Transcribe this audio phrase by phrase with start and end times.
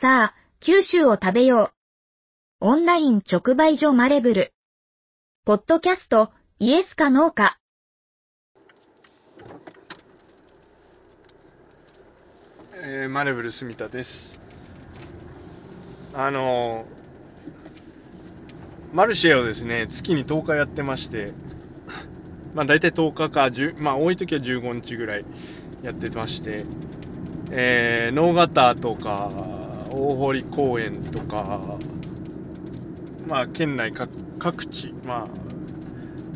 [0.00, 1.72] さあ、九州を食べよ
[2.60, 2.62] う。
[2.68, 4.52] オンライン直売所マレブル。
[5.44, 7.58] ポッドキャスト、イエスかノーか。
[12.74, 14.38] えーマレブル住田です
[16.14, 16.86] あのー
[18.94, 21.32] マルシェをですね月に10日やってまして
[22.54, 25.24] まあ大体10日か10まあ多い時は15日ぐらい
[25.82, 26.66] やってまして
[27.50, 29.57] えー、能形とか
[29.90, 31.78] 大堀公園とか
[33.26, 33.92] まあ県内
[34.38, 35.28] 各地まあ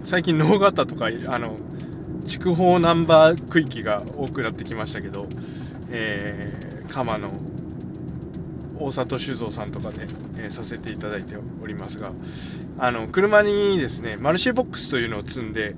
[0.05, 1.57] 最近能形とかあの
[2.27, 5.27] 筑豊ナンバー区域が多くなってきましたけど
[5.93, 7.31] えー、鎌の
[8.79, 12.13] 大里酒造さんとかで、えーさせていただいておりますが
[12.79, 15.77] あの車にですねマルシェボックスというのを積んで、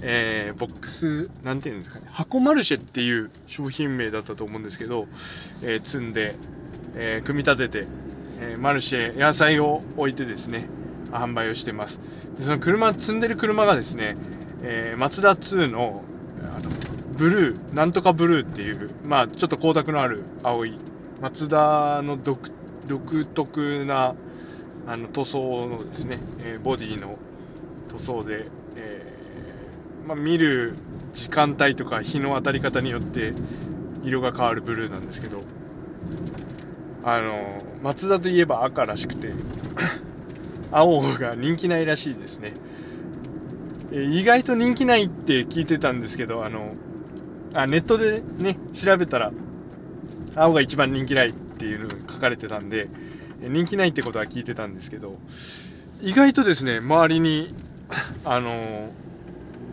[0.00, 5.06] えーボックスなんていうんですかね箱マルシェっていう商品名だったと思うんですけど、
[5.62, 6.34] えー積んで、
[6.94, 7.86] えー組み立てて、
[8.40, 10.66] えーマルシェ野菜を置いてですね
[11.10, 12.00] 販売をしてます。
[12.38, 14.16] でその車積んでる車がですね、
[14.62, 16.02] えーマツダ2の
[16.42, 16.70] あの
[17.16, 20.78] ブルーなんとかブルーっていうまあちょっと光沢のある青い
[21.20, 22.50] マツダの独
[22.86, 24.14] 独特な
[24.86, 27.18] あの塗装のですね、えーボディの
[27.88, 30.74] 塗装で、えーまあ、見る
[31.12, 33.34] 時間帯とか日の当たり方によって
[34.02, 35.42] 色が変わるブルーなんですけど
[37.02, 39.32] あのマツダといえば赤らしくて
[40.70, 42.52] 青が人気ないらしいですね。
[43.92, 46.74] 意外と人気ないって聞いてたんですけどあの
[47.54, 49.32] あネットでね調べたら
[50.36, 52.88] 青が一番人気ないっていうのが書かれてたんで
[53.40, 55.18] 人気ないってことは聞いてたんですけど
[56.00, 57.52] 意外とですね周りに
[58.24, 58.90] あの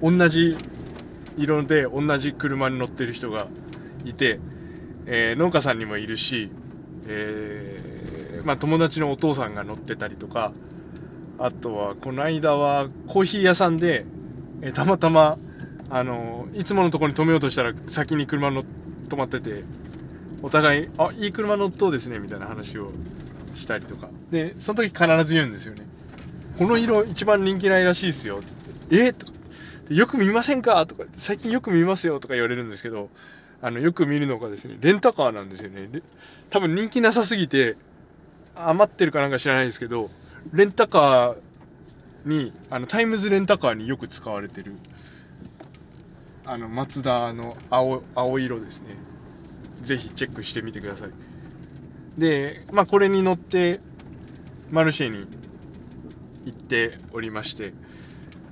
[0.02, 0.58] 同じ
[1.38, 3.48] 色で同じ車に乗ってる人が
[4.06, 4.40] いて、
[5.06, 6.50] えー農家さんにもいるし、
[7.08, 10.54] えーまあ、友達のお父さんが乗ってたりとか
[11.40, 14.06] あとはこの間はコーヒー屋さんで、
[14.62, 15.38] えーたまたま
[15.90, 18.64] あのいつものとこに止めようとしたら先に車の
[19.10, 19.64] 止まってて
[20.42, 22.92] お互い「あいい車乗っとうですね」みたいな話を
[23.56, 24.10] したりとか。
[24.32, 25.88] でその時必ず言うんですよね
[26.58, 28.54] 「この色一番人気ないらしいですよ」って
[28.90, 29.32] 言って「えとか。
[29.90, 33.10] でよく見ませんか?」とか「最近よく見ますよ」とか言われるんですけど
[33.62, 35.90] あのよく見るのがですねレンタカーなんですよね。
[35.92, 36.02] レ
[36.50, 37.76] 多分人気なさすぎて
[38.56, 40.10] 余ってるかなんか知らないですけど
[40.54, 44.74] レンタカーにあのタイムズレンタカーによく使われてる
[46.46, 48.96] あのマツダの青青色ですね。
[49.82, 51.10] ぜひチェックしてみてください。
[52.18, 53.80] でまあこれに乗って
[54.72, 55.26] マルシェに
[56.46, 57.74] 行っておりまして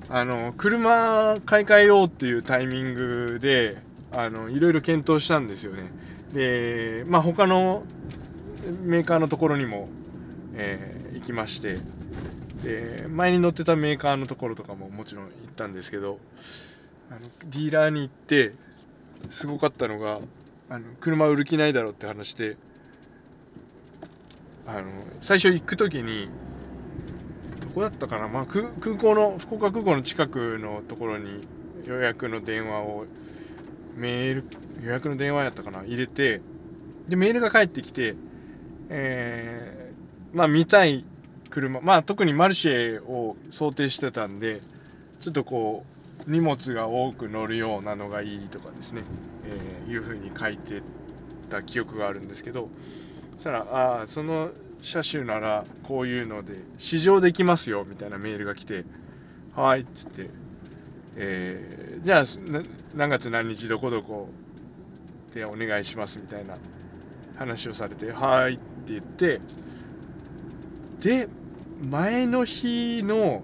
[0.09, 3.77] あの車買い替えようっていうタイミングで
[4.15, 5.91] あのいろいろ検討したんですよね。
[6.33, 7.83] でまあ他の
[8.83, 9.89] メーカーのところにも、
[10.53, 11.77] えー行きまして。
[12.63, 16.19] で前に乗ってたメーカーのところとかももちろん行ったんですけど
[17.11, 17.19] あの
[17.51, 18.53] ディーラーに行って
[19.29, 20.19] すごかったのが
[20.69, 22.57] あの車売る気ないだろうって話で
[24.65, 24.89] あの
[25.21, 26.29] 最初行く時に
[27.61, 31.47] どこだったかな、まあ、空空港の福岡空港の近くのところに
[31.85, 33.05] 予約の電話を
[33.95, 34.43] メール
[34.83, 35.83] 予約の電話やったかな？
[35.83, 36.41] 入れて
[37.07, 38.15] でメールが返ってきて
[38.89, 41.05] えーまあ見たい
[41.49, 44.61] 車まあ特にマルシェを想定してたんで
[45.21, 45.85] ちょっとこ
[46.27, 49.03] う荷物が多く乗るようなのがいいとかですね、
[49.45, 50.81] えーいうふうに書いて
[51.49, 52.69] た記憶があるんですけど
[53.35, 54.51] そしたら「ああその
[54.81, 58.83] 車種ならこういうので試乗できますよ」みたいなメールが来て
[59.55, 60.29] 「はい」っつって、
[61.15, 62.23] えーじゃあ
[62.93, 64.29] 何月何日どこどこ
[65.33, 66.57] でお願いしますみたいな
[67.35, 69.41] 話をされて「はい」って言って
[70.99, 71.29] で
[71.79, 73.43] 前の日の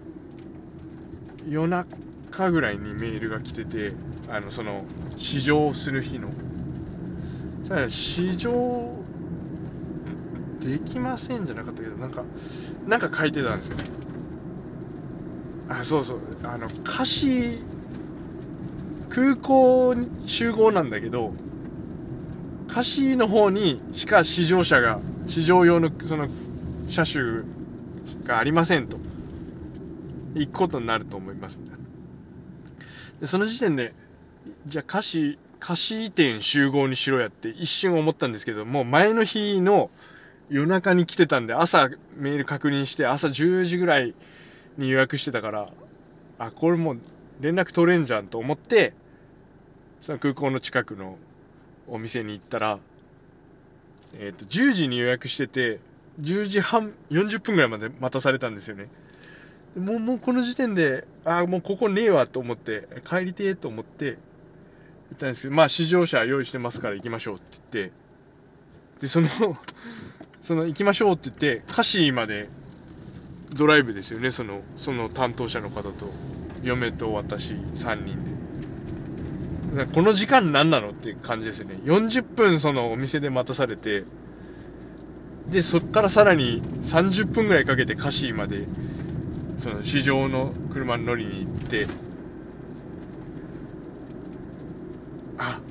[1.46, 3.94] 夜中ぐらいにメールが来てて
[4.28, 4.86] あのその
[5.18, 6.30] 試乗する日の。
[7.68, 9.06] ただ試乗
[10.60, 12.24] できませんじゃなかったけどなんか
[12.86, 13.78] なんか書いてたんですよ
[15.72, 16.20] あそうそう。
[16.44, 17.60] あの歌詞
[19.10, 19.96] 空港
[20.26, 21.34] 集合なんだけど
[22.70, 26.28] 歌詞の方にしか試乗車が試乗用のその
[26.90, 27.24] 車種
[28.26, 28.98] がありませんと。
[30.34, 31.86] 行くことになると思いますみたいな。
[33.22, 33.94] でその時点で
[34.66, 39.90] じゃあ歌詞歌詞店集合にしろやって一瞬思ったんですけどもう前の日の
[40.50, 44.16] 夜中に来てたんで朝メール確認して朝10時ぐらい
[44.78, 45.70] に予約してたから
[46.40, 47.00] あこれもう
[47.40, 48.94] 連絡取れんじゃんと思って
[50.02, 51.18] その空港の近くの
[51.88, 52.80] お店に行ったら
[54.20, 55.80] えっ、と、10時に予約してて、
[56.22, 58.88] 10時半、40分ぐらいまで待たされたんですよね。
[59.78, 64.18] もう、もうこの時点で、あ、もうここねえわと思って、帰りてえと思って、
[65.12, 67.94] 行ったんですけど、まあ、試乗車用意してますから行きましょうって言って、
[69.02, 69.28] で、その、
[70.42, 72.50] その、行きましょうって言って、カシーまで
[73.56, 76.14] ドライブですよね、その、その担当者の方と、
[76.64, 79.86] 嫁と私3人で。
[79.94, 81.80] この時間何なのっていう感じですよね。
[81.84, 84.04] 40分そのお店で待たされて、
[85.48, 88.68] で、そっからさらに30分ぐらいかけてカシーまで、
[89.58, 91.88] その市場の車に乗りに行って、
[95.38, 95.62] あ、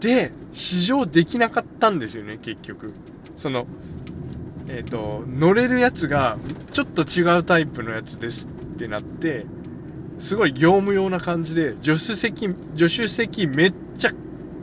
[0.00, 2.94] で、試乗できなかったんですよね、結局。
[3.36, 3.66] その、
[4.68, 6.38] えっ、と、乗れるやつが、
[6.72, 9.46] ちょっと違うタイプのやつですってなって、
[10.18, 14.14] すごい業務用な感じで、助手席、助手席めっちゃ、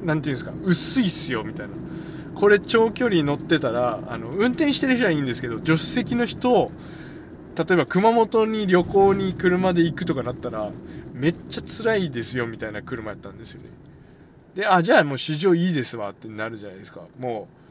[0.02, 1.74] なんていうんですか、薄いっすよ、みたいな。
[2.34, 6.72] これ長距離乗ってたら、あの、運転してる人はいいんですけど、助手席の人、
[7.56, 10.72] 例えば熊本に旅行に車で行くとかなったら、
[11.14, 13.70] めっちゃ辛いですよ、みたいな車やったんですよね。
[14.56, 17.02] で、あ、じゃあもう市場いいですわってなるじゃないですか。
[17.20, 17.63] もう、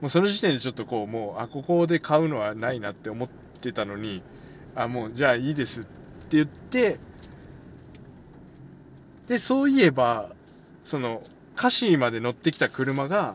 [0.00, 3.28] もうその時点でちょっとこう、もう、あ、ここで買うのはないなって思っ
[3.60, 4.22] てたのに、
[4.76, 5.88] あ、もう、じゃあいいですって
[6.36, 6.98] 言って、
[9.26, 10.30] で、そういえば、
[10.84, 11.22] その、
[11.56, 13.34] カシーまで乗ってきた車が、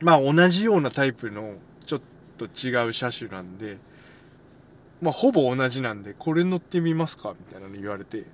[0.00, 1.54] まあ同じようなタイプの、
[1.84, 2.00] ちょっ
[2.36, 3.78] と違う車種なんで、
[5.00, 7.34] まあほぼ同じなんで、これ乗ってみますか？
[7.38, 8.24] みたいなの言われて、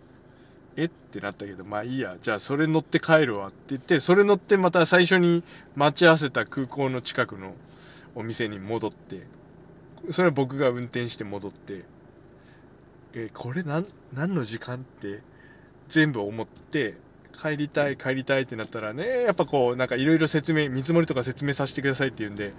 [0.76, 0.84] え？
[0.84, 5.44] ってなったけど、まあいいや、じゃあそれ乗って帰るわって言って、それ乗ってまた最初に
[5.76, 7.54] 待ち合わせた空港の近くの
[8.14, 9.26] お店に戻って、
[10.10, 11.84] それは僕が運転して戻って、
[13.14, 15.20] え、これなん、何の時間って
[15.88, 16.96] 全部思って、
[17.40, 22.54] 帰りたい、帰りたいってなったらね、やっぱこう、なんかいろいろ説明、見積もりとか説明させてくださいって言うんで、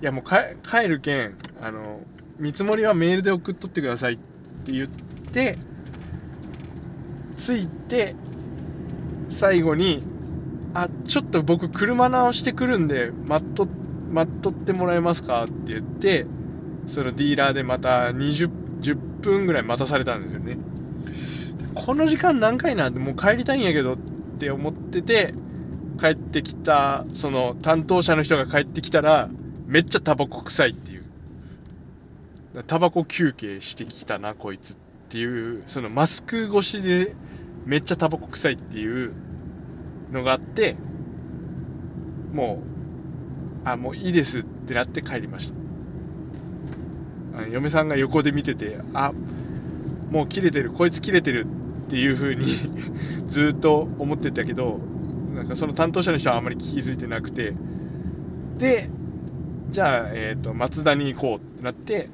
[0.00, 2.00] いやもう帰帰るけん、あの、
[2.38, 4.16] 見積もりはメールで送っとってくださいっ
[4.64, 5.58] て言って、
[7.44, 8.14] 着いて、
[9.28, 10.04] 最後に、
[10.74, 13.66] あ、ちょっと僕車直してくるんで、待っと、
[14.10, 15.44] 待っとってもらえますか？
[15.44, 16.26] って言って、
[16.86, 18.50] そのディーラーでまた20、
[18.80, 20.58] 10分ぐらい待たされたんですよね。
[21.74, 22.94] この時間何回なん？
[22.94, 23.96] でもう帰りたいんやけどっ
[24.38, 25.34] て思ってて、
[25.98, 29.28] 帰ってきた、その担当者の人が帰ってきたら、
[29.66, 31.02] めっちゃタバコ臭いっていう。
[32.66, 34.76] タバコ休憩してきたな、こいつっ
[35.08, 37.14] ていう、そのマスク越しで
[37.64, 39.12] めっちゃタバコ臭いっていう
[40.10, 40.76] のがあって、
[42.32, 42.62] も
[43.64, 45.52] う、あ、もういいですってなって帰りまし
[47.34, 47.46] た。
[47.48, 49.12] 嫁さんが横で見てて、あ、
[50.10, 51.46] もう切れてる、こいつ切れてる
[51.86, 52.46] っていう風に
[53.28, 54.80] ずっと思ってたけど、
[55.34, 57.54] なんかその担当者の人はあまり気づいてなくて、
[58.58, 58.90] で、
[59.70, 62.10] じゃあ、えっ、と、松田に行こうってなって、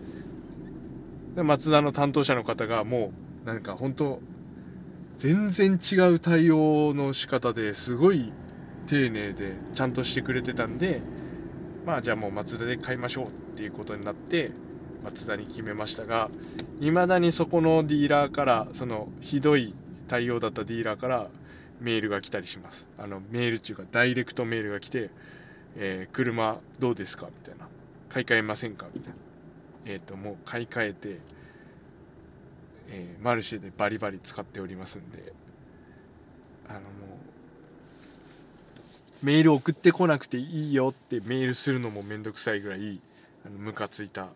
[1.34, 3.12] で松田の担当者の方がも
[3.44, 4.20] う、なんか本当
[5.18, 8.32] 全然違う対応の仕方ですごい
[8.86, 11.00] 丁寧でちゃんとしてくれてたんで、
[11.84, 14.52] まあじゃあもう松田で買いましょうっていうことになって、
[15.04, 16.30] 松田に決めましたが、
[16.80, 19.74] 未だにそこのディーラーから、そのひどい
[20.06, 21.28] 対応だったディーラーから
[21.80, 22.86] メールが来たりします。
[22.96, 25.10] あのメールっていうかダイレクトメールが来て、
[25.76, 27.66] えー車どうですかみたいな。
[28.08, 29.16] 買い替えませんかみたいな。
[29.87, 31.18] えっ、と、もう買い替えて、
[32.90, 35.33] えーマルシェでバリバリ使っておりますんで、
[36.68, 36.87] あのも
[39.23, 43.00] う、メール送ってこなくていいよってメールするのもめんどくさいぐらい、
[43.45, 44.28] あのムカついた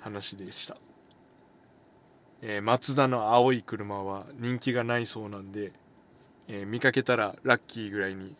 [0.00, 0.76] 話でした。
[2.42, 5.72] えー、マツダの青い車は人気がないそうなんで、
[6.48, 8.34] えー見かけたらラッキーぐらいに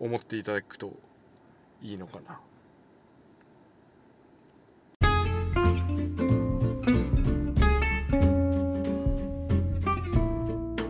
[0.00, 0.92] 思っていただくと
[1.82, 2.40] いいのかな。